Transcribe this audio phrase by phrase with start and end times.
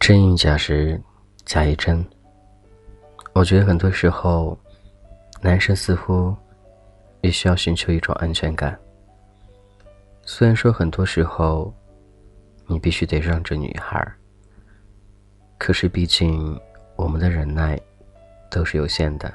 [0.00, 0.98] 真亦假时，
[1.44, 2.02] 假亦真。
[3.34, 4.56] 我觉得很多时候，
[5.42, 6.34] 男生似乎
[7.20, 8.78] 也需要寻求一种安全感。
[10.22, 11.70] 虽然说很多时候，
[12.66, 14.02] 你必须得让着女孩，
[15.58, 16.58] 可是毕竟
[16.96, 17.78] 我们的忍耐
[18.50, 19.32] 都是有限的。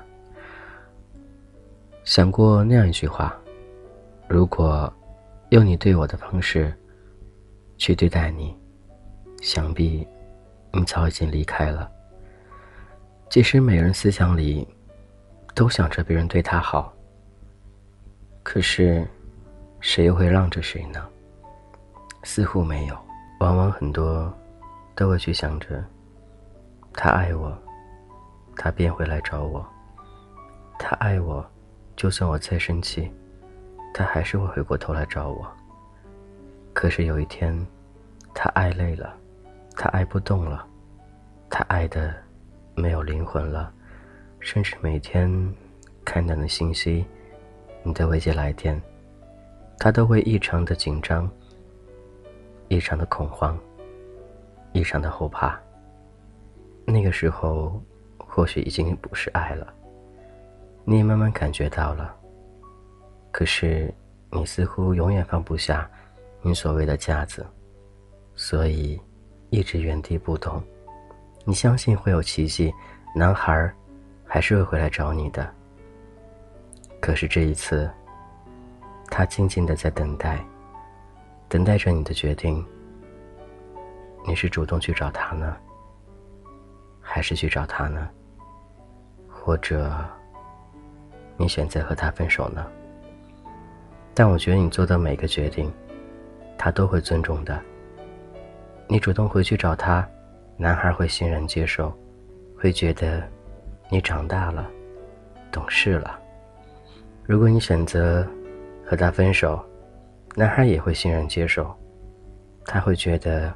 [2.04, 3.36] 想过那样一句话：
[4.28, 4.92] 如果
[5.50, 6.74] 用你对我的方式
[7.78, 8.56] 去对待你，
[9.42, 10.08] 想必。
[10.76, 11.88] 你早已经离开了。
[13.30, 14.68] 即使每人思想里
[15.54, 16.92] 都想着别人对他好，
[18.42, 19.08] 可是
[19.80, 21.08] 谁又会让着谁呢？
[22.24, 22.98] 似乎没有。
[23.40, 24.36] 往往很多
[24.96, 25.84] 都会去想着，
[26.92, 27.56] 他爱我，
[28.56, 29.64] 他便会来找我；
[30.80, 31.46] 他爱我，
[31.96, 33.12] 就算我再生气，
[33.94, 35.46] 他还是会回过头来找我。
[36.74, 37.56] 可是有一天，
[38.34, 39.16] 他爱累了。
[39.76, 40.68] 他爱不动了，
[41.50, 42.14] 他爱的
[42.76, 43.74] 没有灵魂了，
[44.40, 45.28] 甚至每天
[46.06, 47.04] 看到的信息、
[47.82, 48.80] 你的未接来电，
[49.80, 51.28] 他都会异常的紧张、
[52.68, 53.58] 异常的恐慌、
[54.74, 55.60] 异常的后怕。
[56.86, 57.82] 那个时候，
[58.34, 59.74] 或许已经不是爱了，
[60.84, 62.16] 你也慢慢感觉到了。
[63.32, 63.94] 可是，
[64.32, 65.90] 你似乎永远放不下
[66.42, 67.46] 你所谓的架子，
[68.36, 69.00] 所以。
[69.50, 70.64] 一直原地不动，
[71.46, 72.74] 你相信会有奇迹，
[73.16, 73.72] 男孩
[74.26, 75.48] 还是会回来找你的。
[77.00, 77.88] 可是这一次，
[79.12, 80.44] 他静静的在等待，
[81.48, 82.66] 等待着你的决定。
[84.26, 85.56] 你是主动去找他呢，
[87.00, 88.10] 还是去找他呢？
[89.46, 89.94] 或者，
[91.36, 92.66] 你选择和他分手呢？
[94.14, 95.70] 但我觉得你做的每个决定，
[96.58, 97.60] 他都会尊重的。
[98.88, 100.08] 你主动回去找他，
[100.56, 101.92] 男孩会欣然接受，
[102.58, 103.22] 会觉得
[103.90, 104.66] 你长大了，
[105.52, 106.18] 懂事了。
[107.26, 108.26] 如果你选择
[108.86, 109.62] 和他分手，
[110.36, 111.76] 男孩也会欣然接受，
[112.64, 113.54] 他会觉得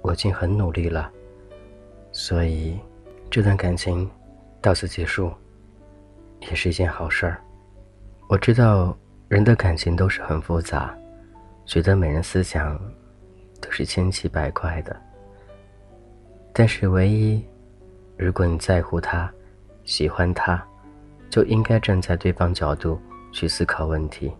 [0.00, 1.12] 我已经很努力了，
[2.10, 2.80] 所以
[3.28, 4.10] 这段感情
[4.60, 5.32] 到此结束
[6.40, 7.40] 也是一件好事儿。
[8.28, 8.96] 我知道
[9.28, 10.96] 人的感情都是很复杂，
[11.64, 12.80] 觉得每人思想。
[13.62, 14.96] 都是千奇百怪的，
[16.50, 17.44] 但是唯一，
[18.16, 19.30] 如果你在乎他，
[19.84, 20.66] 喜欢他，
[21.28, 22.98] 就应该站在对方角度
[23.32, 24.32] 去思考问题，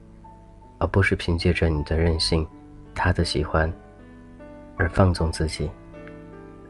[0.79, 2.49] 而不是凭借着你的任性，
[2.95, 3.71] 他的喜欢，
[4.79, 5.71] 而放纵自己。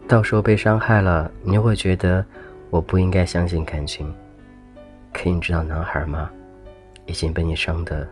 [0.08, 2.26] 到时候被伤害了，你又会觉得
[2.70, 4.12] 我不应该相信感情。
[5.12, 6.30] 可你知道男孩吗？
[7.06, 8.08] 已经被你伤得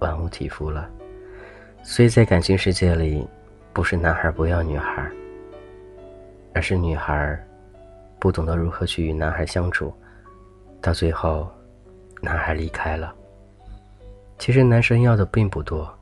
[0.00, 0.90] 万物体肤了，
[1.82, 3.26] 所以在感情世界里。
[3.72, 5.10] 不是男孩不要女孩，
[6.52, 7.36] 而是女孩
[8.20, 9.92] 不懂得如何去与男孩相处，
[10.80, 11.50] 到最后，
[12.20, 13.12] 男孩离开了。
[14.38, 15.92] 其实男生要的并不多，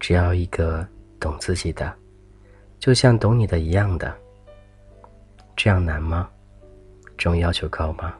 [0.00, 0.84] 只要一个
[1.20, 1.94] 懂自己的，
[2.80, 4.12] 就像懂你的一样的。
[5.54, 6.28] 这样难吗？
[7.18, 8.14] 这种要求高吗？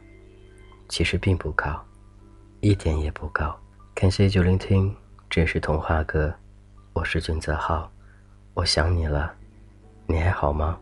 [0.89, 1.81] 其实并不高，
[2.59, 3.57] 一点也不高。
[3.95, 4.93] 感谢九聆听，
[5.31, 6.35] 这是童话哥，
[6.95, 7.89] 我是君泽浩。
[8.55, 9.33] 我想你了，
[10.09, 10.77] 你还好吗？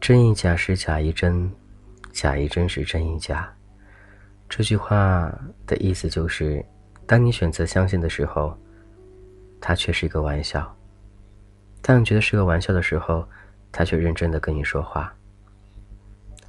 [0.00, 1.50] 真亦假时假亦真，
[2.12, 3.52] 假亦真时真亦假。
[4.48, 5.36] 这句话
[5.66, 6.64] 的意思就是，
[7.08, 8.56] 当你选择相信的时候，
[9.60, 10.62] 它却是一个玩笑；
[11.82, 13.28] 当你觉得是个玩笑的时候，
[13.72, 15.12] 他却认真的跟你说话。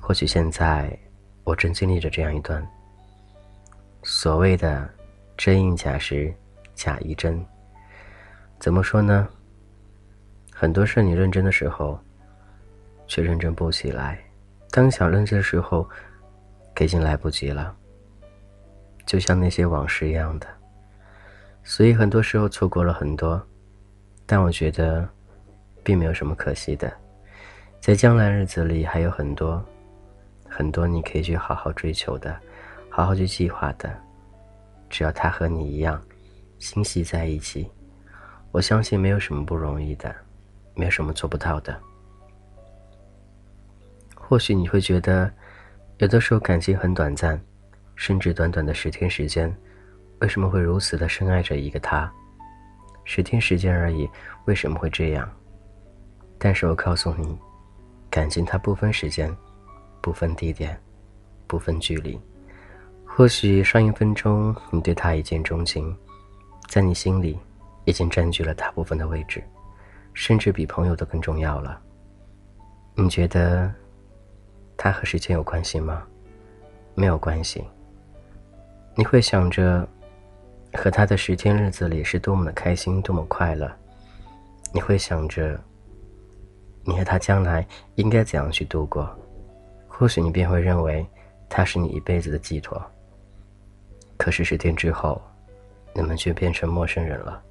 [0.10, 0.92] 或许现在
[1.44, 2.68] 我正经历着这样一段
[4.02, 4.90] 所谓的
[5.38, 6.34] 真亦假时
[6.74, 7.40] 假亦真。
[8.60, 9.30] 怎么说呢？
[10.52, 12.00] 很多事你认真的时候，
[13.06, 14.18] 却认真不起来；
[14.72, 15.88] 当想认真的时候，
[16.80, 17.78] 已经来不及了。
[19.06, 20.48] 就像那些往事一样的，
[21.64, 23.40] 所以很多时候错过了很多，
[24.26, 25.08] 但我觉得，
[25.84, 26.92] 并没有什么可惜的。
[27.80, 29.64] 在将来日子里，还有很多，
[30.60, 32.38] 很多你可以去好好追求的，
[32.90, 33.90] 好好去计划的。
[34.90, 36.04] 只要他和你一样，
[36.58, 37.72] 心系在一起，
[38.52, 40.14] 我相信没有什么不容易的。
[40.76, 41.80] 没有什么做不到的。
[44.16, 45.32] 或许你会觉得，
[46.00, 47.42] 有的时候感情很短暂，
[47.96, 49.56] 甚至短短的十天时间，
[50.20, 52.12] 为什么会如此的深爱着一个他？
[53.06, 54.10] 十天时间而已，
[54.44, 55.30] 为什么会这样？
[56.38, 57.40] 但是我告诉你，
[58.10, 59.34] 感情它不分时间，
[60.02, 60.80] 不分地点，
[61.48, 62.20] 不分距离。
[63.06, 65.96] 或许上一分钟你对他一见钟情，
[66.70, 67.38] 在你心里
[67.86, 69.44] 已经占据了大部分的位置，
[70.14, 71.82] 甚至比朋友都更重要了。
[72.96, 73.74] 你觉得
[74.78, 76.06] 他和时间有关系吗？
[76.96, 77.64] 没有关系。
[78.96, 79.88] 你会想着
[80.74, 83.72] 和他的时间日子里是多么的开心，多么快乐。
[84.74, 85.60] 你会想着
[86.84, 89.10] 你和他将来应该怎样去度过。
[90.00, 91.06] 或许你便会认为
[91.50, 92.82] 他是你一辈子的寄托。
[94.16, 95.22] 可是十天之后，
[95.94, 97.44] 你们却变成陌生人了。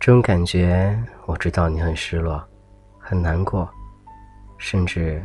[0.00, 2.42] 这种感觉，我知道你很失落，
[2.98, 3.68] 很难过，
[4.56, 5.22] 甚至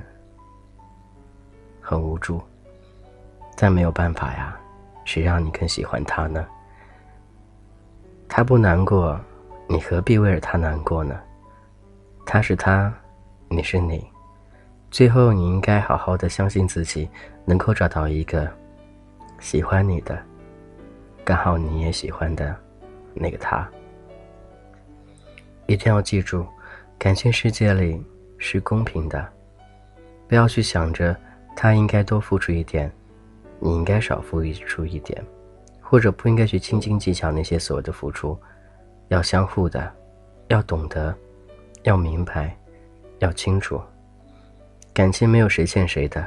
[1.80, 2.42] 很无助。
[3.56, 4.60] 但没有办法呀，
[5.06, 6.46] 谁让你更喜欢他呢？
[8.28, 9.18] 他不难过，
[9.70, 11.18] 你何必为了他难过呢？
[12.26, 12.94] 他是他，
[13.48, 14.06] 你是你，
[14.94, 17.10] 最后你应该好好的相信自己，
[17.46, 18.48] 能够找到一个
[19.40, 20.22] 喜欢你的。
[21.24, 22.56] 刚好你也喜欢的
[23.12, 23.68] 那个他，
[25.66, 26.46] 一定要记住，
[27.00, 28.06] 感情世界里
[28.38, 29.28] 是公平的，
[30.28, 31.18] 不要去想着
[31.56, 32.92] 他应该多付出一点，
[33.60, 35.26] 你应该少付出一点，
[35.82, 38.38] 或者不应该去斤斤计较那些所谓的付出，
[39.08, 39.92] 要相互的，
[40.50, 41.12] 要懂得，
[41.82, 42.56] 要明白，
[43.18, 43.82] 要清楚，
[44.94, 46.26] 感情没有谁欠谁的，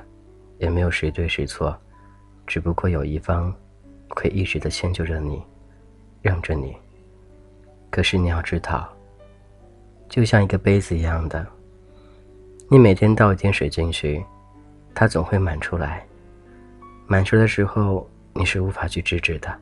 [0.59, 1.77] 也没有谁对谁错，
[2.47, 3.55] 只不过有一方。
[4.11, 5.43] 会一直的迁就着你，
[6.23, 6.75] 让着你。
[7.91, 8.89] 可是你要知道，
[10.09, 11.45] 就像一个杯子一样的，
[12.71, 14.25] 你每天倒一点水进去，
[14.95, 16.07] 它总会满出来。
[17.07, 19.55] 满出的时候，你是无法去制止的，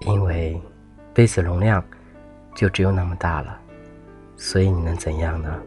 [0.00, 0.60] 因为
[1.14, 1.82] 杯子容量
[2.54, 3.58] 就只有那么大了。
[4.36, 5.62] 所以你能怎样呢？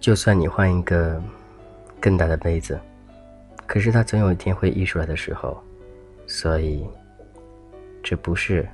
[0.00, 1.22] 就算你换一个
[2.02, 2.78] 更大的杯子，
[3.66, 5.58] 可是它总有一天会溢出来的时候。
[6.26, 6.84] 所以。
[8.04, 8.68] 这不是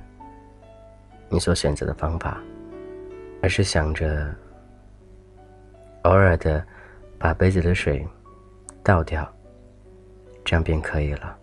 [1.29, 2.41] 你所选择的方法，
[3.43, 4.33] 而是想着
[6.01, 6.65] 偶尔的
[7.19, 8.03] 把杯子的水
[8.81, 9.31] 倒掉，
[10.43, 11.37] 这样便可以了。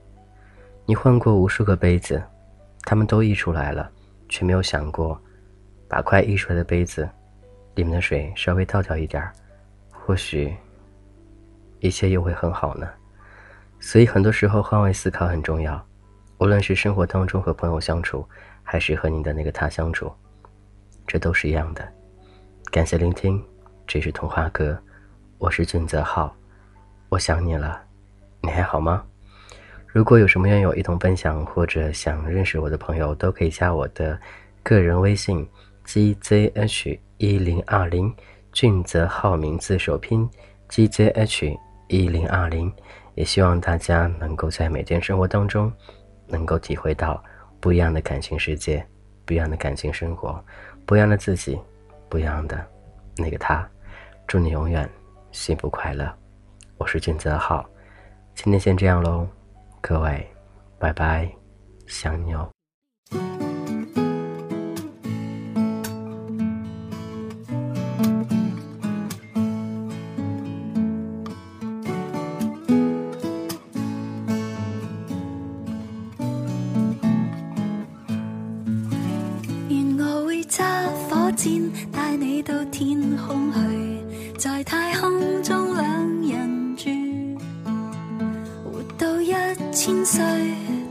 [0.84, 2.20] 你换过无数个杯子，
[2.82, 3.88] 它们都溢出来了，
[4.28, 5.16] 却没有想过
[5.88, 7.08] 把快溢出来的杯子
[7.76, 9.32] 里面的水稍微倒掉一点儿，
[9.92, 10.52] 或许
[11.80, 12.88] 一切又会很好呢。
[13.78, 15.80] 所以很多时候换位思考很重要。
[16.38, 18.26] 无论是生活当中和朋友相处，
[18.62, 20.12] 还是和你的那个他相处，
[21.06, 21.86] 这都是一样的。
[22.70, 23.42] 感谢聆听，
[23.86, 24.78] 这是童话哥，
[25.38, 26.34] 我是俊泽浩，
[27.08, 27.82] 我想你了，
[28.42, 29.02] 你还好吗？
[29.86, 34.18] 如果有什么愿意我一同分享，或者想认识我的朋友，都可以加我的
[34.62, 35.48] 个人微信
[35.86, 38.14] gzh 一零二零，
[38.52, 40.28] 俊泽浩名字首拼
[40.68, 41.58] gzh
[41.88, 42.72] 一零二零，
[43.14, 45.72] 也希望大家能够在每天生活当中。
[46.28, 47.22] 能够体会到
[47.60, 48.84] 不一样的感情世界，
[49.24, 50.44] 不一样的感情生活，
[50.84, 51.56] 不一样的自己，
[52.08, 52.66] 不一样的
[53.16, 53.64] 那个他。
[54.26, 54.90] 祝你永远
[55.30, 56.12] 幸福快乐。
[56.78, 57.64] 我是俊泽浩，
[58.34, 59.24] 今天先这样喽，
[59.80, 60.28] 各位，
[60.80, 61.30] 拜拜，
[61.86, 62.55] 想你哦。
[81.92, 83.58] 带你到天空去，
[84.38, 85.10] 在太空
[85.42, 85.86] 中两
[86.22, 86.90] 人住，
[88.64, 89.32] 活到一
[89.72, 90.24] 千岁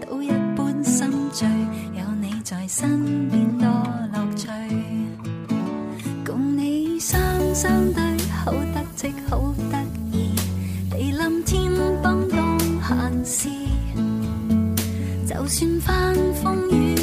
[0.08, 1.48] 都一般心醉，
[1.94, 3.46] 有你在身边。
[3.58, 3.68] 多
[4.14, 4.48] 乐趣，
[6.26, 7.20] 共你双
[7.56, 8.04] 双对，
[8.44, 9.78] 好得戚好得
[10.12, 10.36] 意，
[10.92, 11.72] 地冧天
[12.04, 12.60] 崩当
[13.24, 13.50] 闲事，
[15.28, 16.95] 就算翻风雨，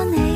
[0.00, 0.29] 咗你，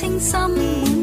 [0.00, 0.40] 清心。
[0.40, 0.99] 满